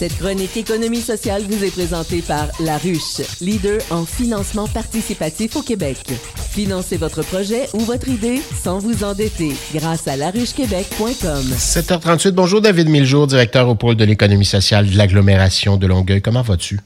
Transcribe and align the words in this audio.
Cette 0.00 0.16
chronique 0.16 0.56
économie 0.56 1.02
sociale 1.02 1.42
vous 1.42 1.62
est 1.62 1.70
présentée 1.70 2.22
par 2.22 2.46
La 2.60 2.78
Ruche, 2.78 3.20
leader 3.42 3.82
en 3.90 4.06
financement 4.06 4.66
participatif 4.66 5.56
au 5.56 5.60
Québec. 5.60 5.98
Financez 6.52 6.96
votre 6.96 7.20
projet 7.22 7.68
ou 7.74 7.80
votre 7.80 8.08
idée 8.08 8.40
sans 8.62 8.78
vous 8.78 9.04
endetter 9.04 9.52
grâce 9.74 10.08
à 10.08 10.16
laruchequebec.com. 10.16 11.42
7h38, 11.54 12.30
bonjour 12.30 12.62
David 12.62 12.88
Miljour, 12.88 13.26
directeur 13.26 13.68
au 13.68 13.74
pôle 13.74 13.96
de 13.96 14.06
l'économie 14.06 14.46
sociale 14.46 14.88
de 14.88 14.96
l'agglomération 14.96 15.76
de 15.76 15.86
Longueuil. 15.86 16.22
Comment 16.22 16.40
vas-tu? 16.40 16.80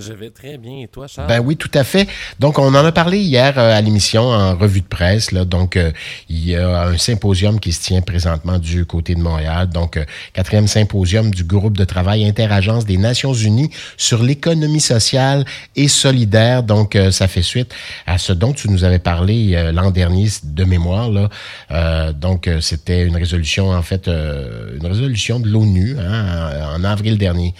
Je 0.00 0.14
vais 0.14 0.30
très 0.30 0.56
bien. 0.56 0.78
Et 0.78 0.88
toi, 0.88 1.06
Charles? 1.06 1.28
Ben 1.28 1.40
oui, 1.40 1.56
tout 1.56 1.70
à 1.74 1.84
fait. 1.84 2.08
Donc, 2.38 2.58
on 2.58 2.74
en 2.74 2.84
a 2.84 2.92
parlé 2.92 3.18
hier 3.18 3.58
euh, 3.58 3.76
à 3.76 3.80
l'émission 3.82 4.22
en 4.22 4.56
revue 4.56 4.80
de 4.80 4.86
presse. 4.86 5.30
Là. 5.30 5.44
Donc, 5.44 5.76
euh, 5.76 5.92
il 6.30 6.48
y 6.48 6.56
a 6.56 6.84
un 6.84 6.96
symposium 6.96 7.60
qui 7.60 7.72
se 7.72 7.82
tient 7.82 8.00
présentement 8.00 8.58
du 8.58 8.86
côté 8.86 9.14
de 9.14 9.20
Montréal. 9.20 9.68
Donc, 9.68 9.98
euh, 9.98 10.04
quatrième 10.32 10.68
symposium 10.68 11.30
du 11.30 11.44
groupe 11.44 11.76
de 11.76 11.84
travail 11.84 12.26
interagence 12.26 12.86
des 12.86 12.96
Nations 12.96 13.34
Unies 13.34 13.70
sur 13.98 14.22
l'économie 14.22 14.80
sociale 14.80 15.44
et 15.76 15.88
solidaire. 15.88 16.62
Donc, 16.62 16.96
ça 17.10 17.28
fait 17.28 17.42
suite 17.42 17.74
à 18.06 18.16
ce 18.16 18.32
dont 18.32 18.52
tu 18.52 18.70
nous 18.70 18.84
avais 18.84 18.98
parlé 18.98 19.70
l'an 19.72 19.90
dernier 19.90 20.28
de 20.42 20.64
mémoire. 20.64 21.10
Là. 21.10 22.12
donc, 22.12 22.48
c'était 22.60 23.04
une 23.04 23.16
résolution, 23.16 23.70
en 23.70 23.82
fait, 23.82 24.08
une 24.08 24.86
résolution 24.86 25.40
de 25.40 25.48
l'ONU 25.48 25.96
hein, 25.98 26.74
en, 26.74 26.84
avril 26.84 27.18
dernier 27.18 27.54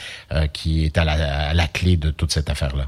qui 0.52 0.84
est 0.84 0.96
à 0.98 1.04
la, 1.04 1.48
à 1.50 1.54
la 1.54 1.66
clé 1.66 1.96
de 1.96 2.10
toute 2.10 2.29
cette 2.30 2.50
affaire-là. 2.50 2.86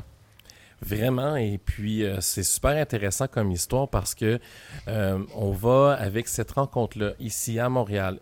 Vraiment, 0.85 1.37
et 1.37 1.59
puis 1.59 2.05
euh, 2.05 2.21
c'est 2.21 2.43
super 2.43 2.73
intéressant 2.73 3.29
comme 3.29 3.53
histoire 3.53 3.89
parce 3.89 4.17
que 4.17 4.41
euh, 4.89 5.19
on 5.37 5.53
va 5.53 5.93
avec 5.93 6.27
cette 6.27 6.51
rencontre-là 6.51 7.13
ici 7.21 7.61
à 7.61 7.69
Montréal 7.69 8.19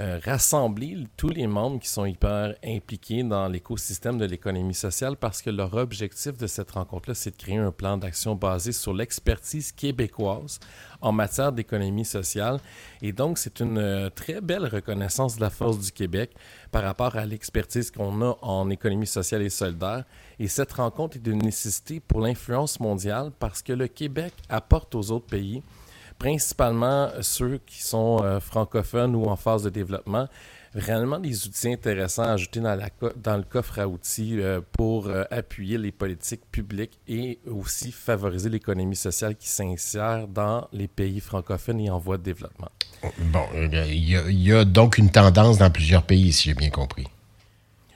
euh, 0.00 0.18
rassembler 0.24 1.06
tous 1.16 1.28
les 1.28 1.46
membres 1.46 1.78
qui 1.78 1.88
sont 1.88 2.04
hyper 2.04 2.56
impliqués 2.64 3.22
dans 3.22 3.46
l'écosystème 3.46 4.18
de 4.18 4.24
l'économie 4.24 4.74
sociale 4.74 5.16
parce 5.16 5.40
que 5.40 5.50
leur 5.50 5.72
objectif 5.74 6.36
de 6.36 6.48
cette 6.48 6.72
rencontre-là, 6.72 7.14
c'est 7.14 7.30
de 7.30 7.36
créer 7.36 7.58
un 7.58 7.70
plan 7.70 7.96
d'action 7.96 8.34
basé 8.34 8.72
sur 8.72 8.92
l'expertise 8.92 9.70
québécoise 9.70 10.58
en 11.00 11.12
matière 11.12 11.52
d'économie 11.52 12.04
sociale. 12.04 12.58
Et 13.02 13.12
donc, 13.12 13.38
c'est 13.38 13.60
une 13.60 13.78
euh, 13.78 14.10
très 14.10 14.40
belle 14.40 14.66
reconnaissance 14.66 15.36
de 15.36 15.42
la 15.42 15.50
force 15.50 15.78
du 15.78 15.92
Québec 15.92 16.32
par 16.72 16.82
rapport 16.82 17.14
à 17.14 17.24
l'expertise 17.24 17.92
qu'on 17.92 18.20
a 18.22 18.36
en 18.42 18.70
économie 18.70 19.06
sociale 19.06 19.42
et 19.42 19.50
solidaire. 19.50 20.04
Et 20.40 20.48
cette 20.48 20.72
rencontre 20.72 21.18
est 21.18 21.20
d'une 21.20 21.38
nécessité 21.38 22.00
pour 22.00 22.20
l'influence 22.20 22.80
mondiale 22.80 23.30
parce 23.38 23.62
que 23.62 23.72
le 23.72 23.86
Québec 23.86 24.32
apporte 24.48 24.96
aux 24.96 25.12
autres 25.12 25.26
pays 25.26 25.62
principalement 26.18 27.10
ceux 27.20 27.60
qui 27.66 27.82
sont 27.82 28.20
euh, 28.22 28.40
francophones 28.40 29.14
ou 29.14 29.26
en 29.26 29.36
phase 29.36 29.62
de 29.62 29.70
développement, 29.70 30.28
réellement 30.74 31.18
des 31.18 31.46
outils 31.46 31.72
intéressants 31.72 32.24
à 32.24 32.32
ajouter 32.32 32.60
dans, 32.60 32.74
la, 32.74 32.88
dans 33.16 33.36
le 33.36 33.42
coffre 33.42 33.78
à 33.78 33.86
outils 33.86 34.40
euh, 34.40 34.60
pour 34.72 35.06
euh, 35.06 35.24
appuyer 35.30 35.78
les 35.78 35.92
politiques 35.92 36.42
publiques 36.50 36.98
et 37.06 37.38
aussi 37.46 37.92
favoriser 37.92 38.48
l'économie 38.48 38.96
sociale 38.96 39.36
qui 39.36 39.48
s'insère 39.48 40.26
dans 40.26 40.68
les 40.72 40.88
pays 40.88 41.20
francophones 41.20 41.80
et 41.80 41.90
en 41.90 41.98
voie 41.98 42.18
de 42.18 42.22
développement. 42.22 42.70
Bon, 43.18 43.44
il 43.54 44.42
y, 44.42 44.52
a 44.52 44.64
donc 44.64 44.96
une 44.96 45.10
tendance 45.10 45.58
dans 45.58 45.70
plusieurs 45.70 46.02
pays, 46.02 46.32
si 46.32 46.48
j'ai 46.48 46.54
bien 46.54 46.70
compris. 46.70 47.06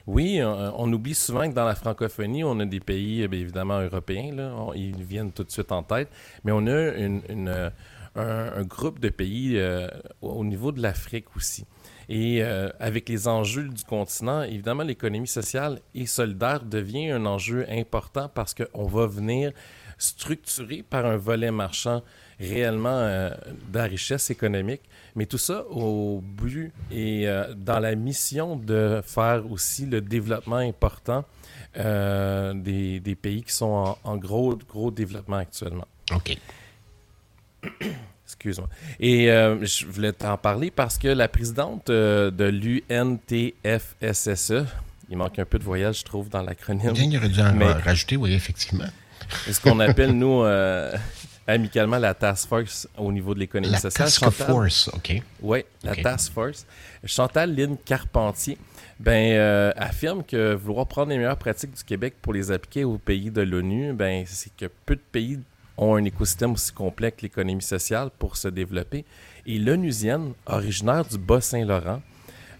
Oui, 0.05 0.39
on, 0.43 0.91
oublie 0.91 1.15
souvent 1.15 1.49
que 1.49 1.53
dans 1.53 1.65
la 1.65 1.75
francophonie, 1.75 2.43
on 2.43 2.59
a 2.59 2.65
des 2.65 2.79
pays, 2.79 3.21
évidemment, 3.23 3.79
européens, 3.79 4.33
là, 4.35 4.51
ils 4.75 5.03
viennent 5.03 5.31
tout 5.31 5.43
de 5.43 5.51
suite 5.51 5.71
en 5.71 5.83
tête, 5.83 6.09
mais 6.43 6.51
on 6.51 6.65
a 6.67 6.93
une, 6.95 7.71
un, 8.19 8.63
groupe 8.63 8.99
de 8.99 9.09
pays 9.09 9.53
euh, 9.57 9.87
au 10.21 10.43
niveau 10.43 10.71
de 10.71 10.81
l'Afrique 10.81 11.35
aussi. 11.35 11.65
Et 12.07 12.41
euh, 12.41 12.69
avec 12.79 13.07
les 13.07 13.27
enjeux 13.27 13.69
du 13.69 13.83
continent, 13.83 14.41
évidemment, 14.43 14.83
l'économie 14.83 15.27
sociale 15.27 15.79
et 15.93 16.05
solidaire 16.05 16.63
devient 16.63 17.11
un 17.11 17.25
enjeu 17.25 17.65
important 17.69 18.29
parce 18.33 18.53
qu'on 18.55 18.85
va 18.85 19.05
venir 19.05 19.51
structurer 19.97 20.81
par 20.81 21.05
un 21.05 21.17
volet 21.17 21.51
marchand 21.51 22.01
réellement 22.39 22.89
euh, 22.89 23.29
de 23.71 23.77
la 23.77 23.83
richesse 23.83 24.29
économique, 24.31 24.81
mais 25.15 25.25
tout 25.25 25.37
ça 25.37 25.65
au 25.69 26.21
but 26.21 26.71
et 26.89 27.27
dans 27.57 27.79
la 27.79 27.95
mission 27.95 28.55
de 28.55 29.01
faire 29.03 29.43
aussi 29.51 29.85
le 29.85 30.01
développement 30.01 30.55
important 30.55 31.25
des, 31.75 33.17
pays 33.21 33.43
qui 33.43 33.53
sont 33.53 33.65
en, 33.65 33.97
en, 34.03 34.17
gros, 34.17 34.55
gros 34.55 34.89
développement 34.89 35.37
actuellement. 35.37 35.87
OK. 36.15 36.37
Excuse-moi. 38.29 38.69
Et 38.99 39.31
euh, 39.31 39.65
je 39.65 39.87
voulais 39.87 40.13
t'en 40.13 40.37
parler 40.37 40.69
parce 40.69 40.99
que 40.99 41.07
la 41.07 41.27
présidente 41.27 41.89
euh, 41.89 42.29
de 42.29 42.43
l'UNTFSSE, 42.43 42.93
il 45.09 45.17
manque 45.17 45.39
un 45.39 45.45
peu 45.45 45.57
de 45.57 45.63
voyage, 45.63 46.01
je 46.01 46.05
trouve, 46.05 46.29
dans 46.29 46.43
l'acronyme. 46.43 46.93
Il 46.95 47.17
aurait 47.17 47.29
dû 47.29 47.41
en 47.41 47.57
rajouter, 47.83 48.17
oui, 48.17 48.33
effectivement. 48.33 48.85
C'est 49.45 49.53
ce 49.53 49.59
qu'on 49.59 49.79
appelle, 49.79 50.11
nous, 50.11 50.43
euh, 50.43 50.95
amicalement, 51.47 51.97
la 51.97 52.13
task 52.13 52.49
force 52.49 52.87
au 52.99 53.11
niveau 53.11 53.33
de 53.33 53.39
l'économie 53.39 53.73
sociale. 53.75 54.09
La 54.09 54.11
task 54.11 54.29
force, 54.29 54.91
OK. 54.93 55.23
Oui, 55.41 55.65
la 55.83 55.95
task 55.95 56.31
force. 56.31 56.67
Chantal 57.05 57.55
Lynn 57.55 57.77
Carpentier 57.83 58.59
ben, 58.99 59.73
affirme 59.75 60.23
que 60.23 60.53
vouloir 60.53 60.85
prendre 60.85 61.09
les 61.09 61.17
meilleures 61.17 61.35
pratiques 61.35 61.73
du 61.75 61.83
Québec 61.83 62.13
pour 62.21 62.33
les 62.33 62.51
appliquer 62.51 62.83
aux 62.83 62.99
pays 62.99 63.31
de 63.31 63.41
l'ONU, 63.41 63.91
ben, 63.93 64.23
c'est 64.27 64.55
que 64.55 64.67
peu 64.85 64.95
de 64.95 65.01
pays 65.11 65.39
ont 65.79 65.95
un 65.95 66.03
écosystème 66.03 66.51
aussi 66.51 66.71
complet 66.71 67.11
que 67.11 67.21
l'économie 67.23 67.61
sociale 67.61 68.09
pour 68.19 68.37
se 68.37 68.49
développer. 68.49 69.05
Et 69.45 69.57
l'onusienne, 69.57 70.33
originaire 70.45 71.05
du 71.05 71.17
Bas-Saint-Laurent, 71.17 72.01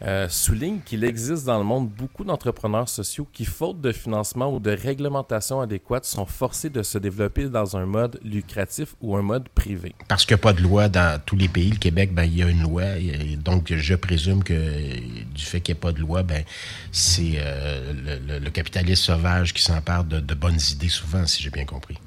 euh, 0.01 0.29
souligne 0.29 0.79
qu'il 0.79 1.03
existe 1.03 1.45
dans 1.45 1.57
le 1.57 1.65
monde 1.65 1.89
beaucoup 1.89 2.23
d'entrepreneurs 2.23 2.87
sociaux 2.87 3.27
qui, 3.33 3.43
faute 3.43 3.81
de 3.81 3.91
financement 3.91 4.53
ou 4.53 4.59
de 4.61 4.71
réglementation 4.71 5.59
adéquate, 5.59 6.05
sont 6.05 6.25
forcés 6.25 6.69
de 6.69 6.83
se 6.83 6.97
développer 6.97 7.49
dans 7.49 7.75
un 7.75 7.85
mode 7.85 8.17
lucratif 8.23 8.95
ou 9.01 9.17
un 9.17 9.21
mode 9.21 9.49
privé. 9.49 9.93
Parce 10.07 10.25
qu'il 10.25 10.35
n'y 10.35 10.39
a 10.39 10.43
pas 10.43 10.53
de 10.53 10.61
loi 10.61 10.87
dans 10.87 11.19
tous 11.25 11.35
les 11.35 11.49
pays. 11.49 11.71
Le 11.71 11.79
Québec, 11.79 12.13
ben, 12.13 12.23
il 12.23 12.37
y 12.37 12.43
a 12.43 12.47
une 12.47 12.61
loi. 12.61 12.83
donc, 13.43 13.73
je 13.73 13.95
présume 13.95 14.41
que 14.41 14.53
du 15.33 15.43
fait 15.43 15.59
qu'il 15.59 15.75
n'y 15.75 15.79
ait 15.79 15.81
pas 15.81 15.91
de 15.91 15.99
loi, 15.99 16.23
ben, 16.23 16.45
c'est 16.93 17.33
euh, 17.35 18.39
le, 18.39 18.49
capitaliste 18.51 19.03
sauvage 19.03 19.53
qui 19.53 19.61
s'empare 19.61 20.05
de 20.05 20.33
bonnes 20.33 20.59
idées 20.71 20.87
souvent, 20.87 21.25
si 21.25 21.43
j'ai 21.43 21.49
bien 21.49 21.65
compris. 21.65 21.99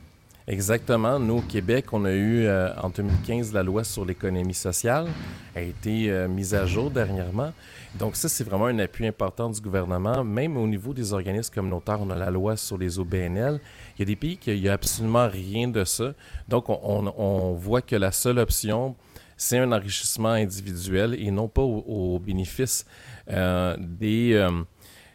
Exactement. 0.49 1.21
Nous, 1.21 1.39
au 1.39 1.41
Québec, 1.41 1.93
on 1.93 2.05
a 2.05 2.11
eu 2.11 2.47
euh, 2.47 2.75
en 2.83 2.89
2015 2.89 3.53
la 3.53 3.63
loi 3.63 3.85
sur 3.85 4.05
l'économie 4.05 4.55
sociale, 4.55 5.07
a 5.55 5.61
été 5.61 6.11
euh, 6.11 6.27
mise 6.27 6.53
à 6.55 6.67
jour 6.67 6.91
dernièrement. 6.91 7.53
Donc 7.97 8.17
ça, 8.17 8.29
c'est 8.29 8.43
vraiment 8.43 8.67
un 8.67 8.79
appui 8.81 9.07
important 9.07 9.51
du 9.51 9.61
gouvernement. 9.61 10.25
Même 10.25 10.57
au 10.57 10.67
niveau 10.67 10.95
des 10.95 11.13
organismes 11.13 11.55
communautaires, 11.55 12.01
on 12.01 12.11
a 12.11 12.17
la 12.17 12.31
loi 12.31 12.57
sur 12.57 12.77
les 12.77 12.99
OBNL. 12.99 13.61
Il 13.97 14.01
y 14.01 14.03
a 14.03 14.07
des 14.07 14.17
pays 14.17 14.37
qui 14.37 14.53
n'y 14.59 14.69
a 14.69 14.73
absolument 14.73 15.29
rien 15.29 15.69
de 15.69 15.85
ça. 15.85 16.13
Donc 16.49 16.69
on, 16.69 17.53
voit 17.53 17.83
que 17.83 17.95
la 17.95 18.11
seule 18.11 18.39
option, 18.39 18.97
c'est 19.37 19.59
un 19.59 19.71
enrichissement 19.71 20.31
individuel 20.31 21.15
et 21.15 21.31
non 21.31 21.47
pas 21.47 21.63
au, 21.63 22.19
bénéfice 22.19 22.85
euh, 23.31 23.77
des 23.79 24.35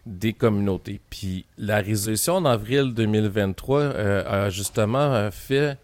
des 0.08 0.34
communautés. 0.34 1.00
Puis 1.10 1.46
la 1.58 1.78
résolution 1.78 2.36
en 2.36 2.46
avril 2.46 2.94
2023 2.94 3.80
euh, 3.80 4.46
a 4.46 4.50
justement 4.50 5.14
euh, 5.14 5.32
fait 5.32 5.78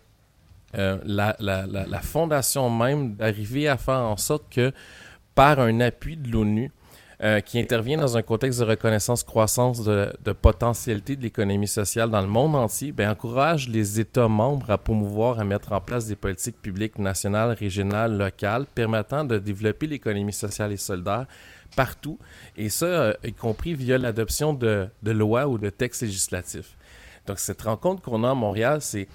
euh, 0.75 0.97
la, 1.05 2.01
fondation 2.01 2.69
même 2.69 3.15
d'arriver 3.15 3.67
à 3.67 3.77
faire 3.77 3.99
en 3.99 4.17
sorte 4.17 4.45
que 4.49 4.71
par 5.35 5.59
un 5.59 5.79
appui 5.81 6.17
de 6.17 6.31
l'ONU, 6.31 6.71
qui 7.45 7.57
intervient 7.57 7.97
dans 7.97 8.17
un 8.17 8.21
contexte 8.21 8.59
de 8.59 8.65
reconnaissance 8.65 9.23
croissance 9.23 9.83
de, 9.83 10.31
potentialité 10.33 11.15
de 11.15 11.21
l'économie 11.21 11.69
sociale 11.69 12.09
dans 12.09 12.19
le 12.19 12.27
monde 12.27 12.53
entier, 12.55 12.91
ben, 12.91 13.09
encourage 13.09 13.69
les 13.69 13.99
États 13.99 14.27
membres 14.27 14.69
à 14.69 14.77
promouvoir, 14.77 15.39
à 15.39 15.45
mettre 15.45 15.71
en 15.71 15.79
place 15.79 16.05
des 16.07 16.17
politiques 16.17 16.61
publiques 16.61 16.99
nationales, 16.99 17.51
régionales, 17.51 18.17
locales, 18.17 18.65
permettant 18.65 19.23
de 19.23 19.39
développer 19.39 19.87
l'économie 19.87 20.33
sociale 20.33 20.73
et 20.73 20.77
solidaire 20.77 21.27
partout, 21.75 22.19
et 22.55 22.69
ça, 22.69 22.85
euh, 22.85 23.13
y 23.23 23.33
compris 23.33 23.73
via 23.73 23.97
l'adoption 23.97 24.53
de, 24.53 24.89
lois 25.03 25.47
ou 25.47 25.57
de 25.57 25.69
textes 25.69 26.01
législatifs. 26.01 26.75
Donc, 27.25 27.39
cette 27.39 27.61
rencontre 27.61 28.01
qu'on 28.01 28.23
a 28.23 28.31
à 28.31 28.35
Montréal, 28.35 28.81
c'est 28.81 29.07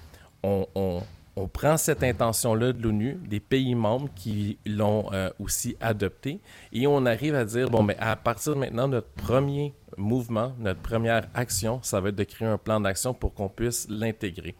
on, 0.43 1.01
prend 1.47 1.77
cette 1.77 2.03
intention-là 2.03 2.73
de 2.73 2.81
l'ONU, 2.81 3.19
des 3.27 3.39
pays 3.39 3.75
membres 3.75 4.09
qui 4.15 4.57
l'ont 4.65 5.11
euh, 5.13 5.29
aussi 5.39 5.75
adoptée, 5.79 6.39
et 6.73 6.87
on 6.87 7.05
arrive 7.05 7.35
à 7.35 7.45
dire, 7.45 7.69
bon, 7.69 7.83
mais 7.83 7.97
à 7.99 8.15
partir 8.15 8.55
de 8.55 8.59
maintenant, 8.59 8.87
notre 8.87 9.09
premier 9.09 9.73
mouvement, 9.97 10.53
notre 10.59 10.81
première 10.81 11.27
action, 11.33 11.79
ça 11.83 11.99
va 11.99 12.09
être 12.09 12.15
de 12.15 12.23
créer 12.23 12.47
un 12.47 12.57
plan 12.57 12.79
d'action 12.79 13.13
pour 13.13 13.33
qu'on 13.33 13.49
puisse 13.49 13.87
l'intégrer. 13.89 14.55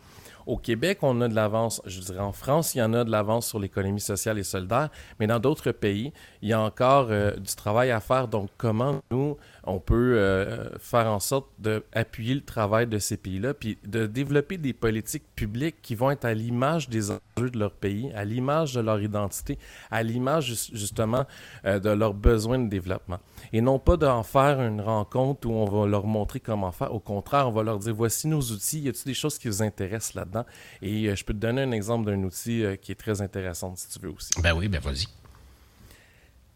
Au 0.50 0.58
Québec, 0.58 0.98
on 1.04 1.22
a 1.22 1.28
de 1.28 1.36
l'avance. 1.36 1.80
Je 1.86 2.00
dirais 2.00 2.18
en 2.18 2.32
France, 2.32 2.74
il 2.74 2.80
y 2.80 2.82
en 2.82 2.92
a 2.96 3.04
de 3.04 3.12
l'avance 3.12 3.48
sur 3.48 3.60
l'économie 3.60 4.00
sociale 4.00 4.40
et 4.40 4.44
solidaire, 4.44 4.90
mais 5.20 5.28
dans 5.28 5.38
d'autres 5.38 5.72
pays, 5.72 6.12
il 6.42 6.50
y 6.50 6.54
a 6.54 6.60
encore 6.60 7.10
euh, 7.12 7.36
du 7.36 7.54
travail 7.54 7.92
à 7.92 8.00
faire. 8.00 8.28
Donc, 8.28 8.50
comment 8.58 9.00
nous, 9.12 9.38
on 9.64 9.80
peut 9.80 10.16
euh, 10.18 10.76
faire 10.80 11.06
en 11.06 11.20
sorte 11.20 11.50
d'appuyer 11.60 12.34
le 12.34 12.42
travail 12.42 12.88
de 12.88 12.98
ces 12.98 13.16
pays-là, 13.16 13.54
puis 13.54 13.78
de 13.86 14.08
développer 14.08 14.58
des 14.58 14.74
politiques 14.74 15.26
publiques 15.36 15.84
qui 15.84 15.94
vont 15.94 16.10
être 16.10 16.26
à 16.26 16.34
l'image 16.34 16.90
des 16.90 17.12
enjeux 17.12 17.52
de 17.52 17.60
leur 17.60 17.74
pays, 17.74 18.12
à 18.16 18.26
l'image 18.26 18.74
de 18.74 18.82
leur 18.82 19.00
identité, 19.00 19.60
à 19.92 20.02
l'image 20.02 20.70
justement 20.74 21.26
euh, 21.66 21.78
de 21.78 21.92
leurs 21.92 22.16
besoins 22.16 22.58
de 22.58 22.70
développement. 22.70 23.20
Et 23.54 23.62
non 23.62 23.78
pas 23.78 23.98
d'en 23.98 24.24
faire 24.24 24.60
une 24.62 24.82
rencontre 24.82 25.48
où 25.48 25.52
on 25.52 25.66
va 25.66 25.88
leur 25.88 26.08
montrer 26.08 26.40
comment 26.40 26.72
faire. 26.72 26.92
Au 26.92 27.00
contraire, 27.00 27.48
on 27.48 27.52
va 27.52 27.62
leur 27.62 27.78
dire 27.78 27.94
voici 27.94 28.28
nos 28.28 28.42
outils, 28.42 28.80
y 28.80 28.90
a-t-il 28.90 29.06
des 29.06 29.14
choses 29.14 29.38
qui 29.38 29.48
vous 29.48 29.62
intéressent 29.62 30.16
là-dedans? 30.16 30.39
Et 30.82 31.06
euh, 31.06 31.16
je 31.16 31.24
peux 31.24 31.34
te 31.34 31.40
donner 31.40 31.62
un 31.62 31.72
exemple 31.72 32.06
d'un 32.06 32.24
outil 32.24 32.64
qui 32.82 32.92
est 32.92 33.00
très 33.00 33.22
intéressant 33.22 33.76
si 33.76 33.90
tu 33.90 34.00
veux 34.00 34.12
aussi. 34.12 34.32
Ben 34.42 34.54
oui, 34.54 34.68
ben 34.68 34.80
vas-y. 34.80 35.06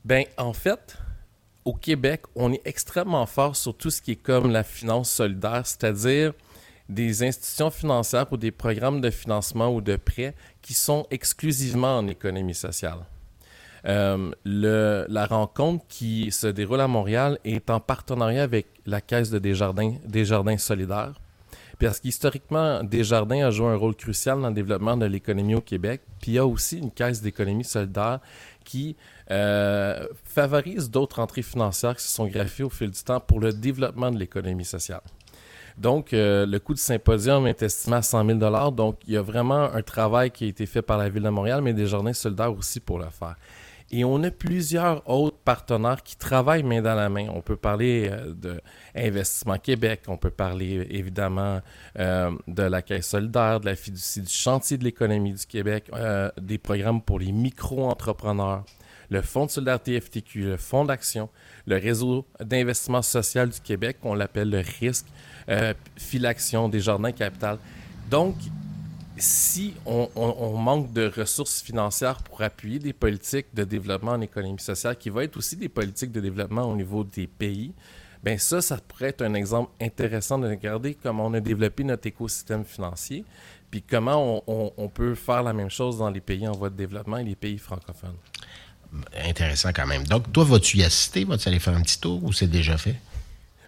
Ben 0.06 0.26
en 0.38 0.54
fait, 0.54 0.98
au 1.66 1.74
Québec, 1.74 2.24
on 2.36 2.52
est 2.52 2.62
extrêmement 2.66 3.26
fort 3.26 3.56
sur 3.56 3.76
tout 3.76 3.90
ce 3.90 4.02
qui 4.02 4.12
est 4.12 4.16
comme 4.16 4.52
la 4.52 4.64
finance 4.64 5.10
solidaire, 5.10 5.66
c'est-à-dire 5.66 6.34
des 6.90 7.24
institutions 7.24 7.72
financières 7.72 8.28
ou 8.32 8.38
des 8.38 8.52
programmes 8.52 9.02
de 9.02 9.10
financement 9.10 9.74
ou 9.74 9.82
de 9.82 9.96
prêts 9.96 10.36
qui 10.62 10.74
sont 10.74 11.08
exclusivement 11.12 11.98
en 11.98 12.08
économie 12.08 12.54
sociale. 12.54 13.00
Euh, 13.86 14.32
le, 14.46 15.06
la 15.10 15.26
rencontre 15.26 15.86
qui 15.90 16.32
se 16.32 16.48
déroule 16.48 16.82
à 16.82 16.88
Montréal 16.88 17.38
est 17.44 17.70
en 17.70 17.80
partenariat 17.80 18.44
avec 18.44 18.68
la 18.86 19.02
Caisse 19.02 19.30
de 19.30 19.40
Desjardins, 19.40 19.94
Desjardins 20.06 20.58
solidaires. 20.58 21.14
Parce 21.80 22.00
qu'historiquement, 22.00 22.84
Desjardins 22.84 23.48
a 23.48 23.52
joué 23.52 23.68
un 23.68 23.76
rôle 23.76 23.96
crucial 23.96 24.40
dans 24.42 24.50
le 24.50 24.54
développement 24.54 24.96
de 24.96 25.06
l'économie 25.06 25.56
au 25.56 25.62
Québec. 25.62 26.02
Puis 26.22 26.32
il 26.32 26.36
y 26.36 26.38
a 26.38 26.46
aussi 26.46 26.78
une 26.78 26.92
caisse 26.92 27.22
d'économie 27.22 27.64
solidaire 27.64 28.20
qui 28.64 28.96
euh, 29.32 30.08
favorise 30.24 30.90
d'autres 30.90 31.20
entrées 31.20 31.42
financières 31.42 31.96
qui 31.96 32.04
se 32.04 32.14
sont 32.14 32.28
greffées 32.28 32.64
au 32.64 32.70
fil 32.70 32.92
du 32.92 33.04
temps 33.04 33.20
pour 33.20 33.40
le 33.40 33.52
développement 33.52 34.12
de 34.12 34.18
l'économie 34.18 34.66
sociale. 34.66 35.02
Donc, 35.78 36.14
euh, 36.14 36.46
le 36.46 36.60
coût 36.60 36.76
du 36.76 36.82
symposium 36.82 37.48
est 37.48 37.64
estimé 37.64 37.98
à 37.98 38.02
100 38.02 38.40
000 38.40 38.72
Donc, 38.72 39.00
il 39.08 39.16
y 39.16 39.18
a 39.18 39.22
vraiment 39.22 39.64
un 39.74 39.82
travail 39.82 40.30
qui 40.30 40.46
a 40.46 40.48
été 40.48 40.66
fait 40.66 40.84
par 40.84 40.98
la 40.98 41.10
Ville 41.10 41.24
de 41.24 41.30
Montréal, 41.30 41.62
mais 41.62 41.74
des 41.74 41.88
jardins 41.88 42.14
solidaires 42.14 42.56
aussi 42.56 42.80
pour 42.80 43.00
le 43.00 43.10
faire. 43.10 43.36
Et 43.92 44.04
on 44.04 44.24
a 44.24 44.32
plusieurs 44.32 45.08
autres 45.10 45.38
partenaires 45.38 46.02
qui 46.04 46.16
travaillent 46.16 46.64
main 46.64 46.82
dans 46.82 46.96
la 46.96 47.10
main. 47.10 47.28
On 47.34 47.42
peut 47.42 47.56
parler 47.56 48.10
euh, 48.12 48.34
de 48.34 48.62
Investissement 48.96 49.58
Québec, 49.58 50.02
on 50.08 50.18
peut 50.18 50.32
parler 50.32 50.88
évidemment 50.90 51.62
euh, 52.00 52.32
de 52.48 52.64
la 52.64 52.82
Caisse 52.82 53.10
solidaire, 53.10 53.60
de 53.60 53.66
la 53.68 53.76
fiducie 53.76 54.22
du 54.22 54.32
chantier 54.32 54.78
de 54.78 54.84
l'économie 54.84 55.34
du 55.34 55.46
Québec, 55.46 55.90
euh, 55.94 56.32
des 56.42 56.58
programmes 56.58 57.02
pour 57.02 57.20
les 57.20 57.32
micro-entrepreneurs, 57.32 58.66
le 59.10 59.22
Fonds 59.22 59.46
de 59.46 59.52
solidarité 59.52 60.00
FTQ, 60.00 60.44
le 60.44 60.58
Fonds 60.58 60.86
d'action, 60.86 61.30
le 61.68 61.78
réseau 61.78 62.26
d'investissement 62.40 63.02
social 63.02 63.50
du 63.50 63.60
Québec, 63.60 63.98
on 64.04 64.16
l'appelle 64.16 64.50
le 64.50 64.60
RISC, 64.60 65.06
Filaction, 65.98 66.70
des 66.70 66.80
Jardins 66.80 67.12
Capital. 67.12 67.58
Donc, 68.10 68.36
si 69.18 69.76
on, 69.86 70.58
manque 70.58 70.92
de 70.92 71.12
ressources 71.16 71.62
financières 71.62 72.18
pour 72.24 72.42
appuyer 72.42 72.80
des 72.80 72.94
politiques 72.94 73.48
de 73.54 73.64
développement 73.64 74.14
en 74.14 74.22
économie 74.22 74.60
sociale, 74.60 74.98
qui 74.98 75.10
vont 75.10 75.22
être 75.22 75.38
aussi 75.38 75.56
des 75.56 75.70
politiques 75.70 76.12
de 76.12 76.20
développement 76.20 76.64
au 76.64 76.76
niveau 76.76 77.04
des 77.04 77.28
pays, 77.28 77.74
ben 78.24 78.40
ça, 78.40 78.62
ça 78.62 78.78
pourrait 78.78 79.10
être 79.10 79.22
un 79.22 79.34
exemple 79.34 79.72
intéressant 79.82 80.40
de 80.40 80.48
regarder 80.48 80.96
comment 80.96 81.28
on 81.28 81.34
a 81.34 81.42
développé 81.42 81.84
notre 81.84 82.08
écosystème 82.08 82.64
financier, 82.64 83.26
puis 83.70 83.82
comment 83.82 84.44
on, 84.48 84.88
peut 84.88 85.16
faire 85.16 85.44
la 85.44 85.54
même 85.54 85.70
chose 85.70 85.98
dans 85.98 86.10
les 86.10 86.22
pays 86.22 86.48
en 86.48 86.54
voie 86.54 86.70
de 86.70 86.76
développement 86.76 87.18
et 87.18 87.24
les 87.24 87.36
pays 87.36 87.58
francophones. 87.58 88.16
Intéressant 89.26 89.72
quand 89.74 89.88
même. 89.88 90.06
Donc, 90.06 90.32
toi, 90.32 90.44
vas-tu 90.44 90.78
y 90.78 90.84
assister? 90.84 91.24
Vas-tu 91.26 91.50
aller 91.50 91.60
faire 91.60 91.76
un 91.76 91.82
petit 91.82 92.00
tour 92.00 92.24
ou 92.24 92.32
c'est 92.32 92.48
déjà 92.48 92.78
fait? 92.78 92.96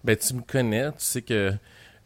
Ben, 0.03 0.15
tu 0.15 0.35
me 0.35 0.41
connais, 0.41 0.91
tu 0.91 0.97
sais 0.99 1.21
que 1.23 1.51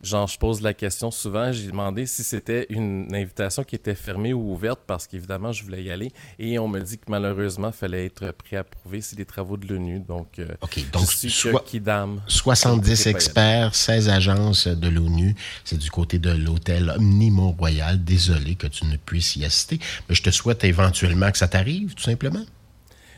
Genre, 0.01 0.27
je 0.27 0.37
pose 0.37 0.61
la 0.61 0.73
question 0.73 1.11
souvent. 1.11 1.51
J'ai 1.51 1.67
demandé 1.67 2.05
si 2.05 2.23
c'était 2.23 2.65
une 2.69 3.13
invitation 3.13 3.63
qui 3.63 3.75
était 3.75 3.95
fermée 3.95 4.33
ou 4.33 4.53
ouverte 4.53 4.79
parce 4.87 5.07
qu'évidemment, 5.07 5.51
je 5.51 5.63
voulais 5.63 5.83
y 5.83 5.91
aller. 5.91 6.11
Et 6.37 6.57
on 6.57 6.67
me 6.67 6.79
dit 6.79 6.97
que 6.97 7.05
malheureusement, 7.09 7.67
il 7.67 7.73
fallait 7.73 8.05
être 8.05 8.31
préapprouvé. 8.31 9.01
C'est 9.01 9.17
des 9.17 9.25
travaux 9.25 9.57
de 9.57 9.67
l'ONU. 9.67 9.99
Donc, 9.99 10.39
euh. 10.39 10.47
Donc, 10.93 11.11
je 11.11 11.27
suis 11.27 11.51
qui 11.65 11.81
dame. 11.81 12.21
70 12.27 13.07
experts, 13.07 13.75
16 13.75 14.09
agences 14.09 14.67
de 14.67 14.87
l'ONU. 14.87 15.35
C'est 15.65 15.77
du 15.77 15.91
côté 15.91 16.17
de 16.17 16.31
l'hôtel 16.31 16.93
Omni 16.97 17.31
Mont-Royal. 17.31 18.03
Désolé 18.03 18.55
que 18.55 18.67
tu 18.67 18.85
ne 18.85 18.95
puisses 18.95 19.35
y 19.35 19.43
assister. 19.43 19.79
Mais 20.07 20.15
je 20.15 20.23
te 20.23 20.29
souhaite 20.29 20.63
éventuellement 20.63 21.29
que 21.31 21.37
ça 21.37 21.47
t'arrive, 21.47 21.93
tout 21.93 22.03
simplement. 22.03 22.45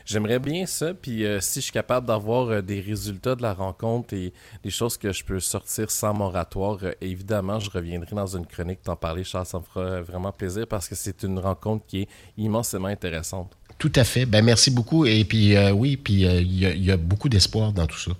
J'aimerais 0.04 0.38
bien 0.38 0.66
ça, 0.66 0.94
puis 0.94 1.24
euh, 1.24 1.40
si 1.40 1.60
je 1.60 1.64
suis 1.64 1.72
capable 1.72 2.06
d'avoir 2.06 2.48
euh, 2.48 2.60
des 2.60 2.80
résultats 2.80 3.34
de 3.34 3.42
la 3.42 3.54
rencontre 3.54 4.14
et 4.14 4.32
des 4.64 4.70
choses 4.70 4.96
que 4.96 5.12
je 5.12 5.24
peux 5.24 5.38
sortir 5.40 5.90
sans 5.90 6.12
moratoire, 6.12 6.78
euh, 6.82 6.92
évidemment, 7.00 7.60
je 7.60 7.70
reviendrai 7.70 8.14
dans 8.14 8.36
une 8.36 8.46
chronique 8.46 8.82
t'en 8.82 8.96
parler, 8.96 9.24
Charles, 9.24 9.46
ça 9.46 9.58
me 9.58 9.64
fera 9.64 10.00
vraiment 10.02 10.32
plaisir 10.32 10.66
parce 10.66 10.88
que 10.88 10.94
c'est 10.94 11.22
une 11.22 11.38
rencontre 11.38 11.86
qui 11.86 12.02
est 12.02 12.08
immensément 12.36 12.88
intéressante. 12.88 13.52
Tout 13.78 13.92
à 13.96 14.04
fait. 14.04 14.26
Ben 14.26 14.44
merci 14.44 14.70
beaucoup. 14.70 15.06
Et 15.06 15.24
puis 15.24 15.56
oui, 15.70 15.96
puis 15.96 16.22
il 16.22 16.84
y, 16.84 16.90
a 16.90 16.96
beaucoup 16.96 17.28
d'espoir 17.28 17.72
dans 17.72 17.86
tout 17.86 17.98
ça. 17.98 18.12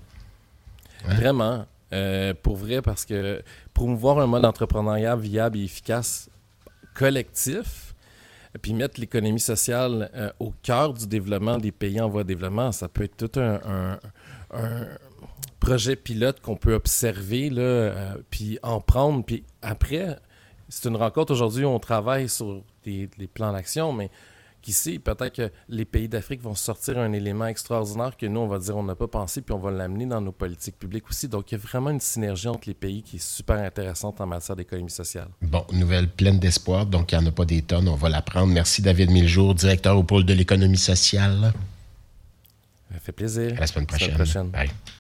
Hein? 1.07 1.15
Vraiment. 1.15 1.67
pour 2.43 2.57
vrai, 2.57 2.83
parce 2.83 3.05
que 3.05 3.43
promouvoir 3.73 4.19
un 4.19 4.27
mode 4.27 4.45
entrepreneurial 4.45 5.21
viable 5.21 5.59
et 5.59 5.65
efficace 5.65 6.29
collectif, 6.95 7.92
puis 8.61 8.75
mettre 8.75 9.01
l'économie 9.01 9.41
sociale 9.41 10.11
euh, 10.15 10.31
au 10.39 10.53
cœur 10.63 10.93
du 10.93 11.07
développement 11.07 11.59
des 11.59 11.73
pays 11.73 12.01
en 12.01 12.09
voie 12.09 12.23
de 12.23 12.29
développement, 12.29 12.73
ça 12.73 12.89
peut 12.89 13.05
être 13.05 13.17
tout 13.17 13.41
un, 13.41 13.99
projet 15.61 15.97
pilote 15.97 16.41
qu'on 16.41 16.57
peut 16.57 16.75
observer, 16.75 17.49
là, 17.49 17.63
euh, 17.63 18.15
puis 18.31 18.59
en 18.63 18.81
prendre. 18.81 19.25
Puis 19.25 19.45
après, 19.63 20.19
c'est 20.69 20.89
une 20.89 20.97
rencontre 20.97 21.33
aujourd'hui 21.33 21.65
où 21.65 21.69
on 21.69 21.79
travaille 21.79 22.29
sur 22.29 22.63
des, 22.85 23.09
des 23.17 23.27
plans 23.29 23.53
d'action, 23.53 23.93
mais 23.93 24.11
qui 24.63 24.73
sait, 24.73 24.99
peut-être 24.99 25.35
que 25.35 25.51
les 25.69 25.85
pays 25.85 26.09
d'Afrique 26.09 26.41
vont 26.41 26.55
sortir 26.55 26.99
un 26.99 27.13
élément 27.13 27.47
extraordinaire 27.47 28.17
que 28.17 28.27
nous, 28.27 28.41
on 28.41 28.47
va 28.47 28.59
dire 28.59 28.77
on 28.77 28.83
n'a 28.83 28.95
pas 28.95 29.09
pensé, 29.09 29.43
puis 29.43 29.53
on 29.53 29.59
va 29.59 29.71
l'amener 29.71 30.07
dans 30.07 30.21
nos 30.21 30.33
politiques 30.33 30.79
publiques 30.79 31.09
aussi. 31.11 31.29
Donc, 31.29 31.51
il 31.51 31.57
y 31.57 31.59
a 31.59 31.61
vraiment 31.61 31.91
une 31.91 32.01
synergie 32.01 32.49
entre 32.49 32.69
les 32.69 32.75
pays 32.75 33.03
qui 33.03 33.17
est 33.17 33.23
super 33.23 33.59
intéressante 33.59 34.21
en 34.21 34.27
matière 34.27 34.57
d'économie 34.57 34.91
sociale. 34.91 35.29
Bon, 35.43 35.65
nouvelle 35.73 36.09
pleine 36.09 36.39
d'espoir. 36.39 36.87
Donc, 36.87 37.13
il 37.13 37.19
n'y 37.19 37.25
en 37.25 37.29
a 37.29 37.33
pas 37.33 37.45
des 37.45 37.63
tonnes. 37.63 37.89
On 37.89 37.97
va 37.97 38.09
la 38.09 38.23
prendre. 38.23 38.53
Merci, 38.53 38.81
David 38.81 39.11
Miljour, 39.11 39.55
directeur 39.55 39.99
au 39.99 40.05
pôle 40.05 40.25
de 40.25 40.33
l'économie 40.33 40.79
sociale. 40.79 41.53
Ça 42.93 43.01
fait 43.01 43.13
plaisir. 43.13 43.55
À 43.57 43.61
la 43.61 43.67
semaine 43.67 43.87
prochaine. 43.87 44.15
prochaine. 44.15 44.51
Bye. 44.51 44.71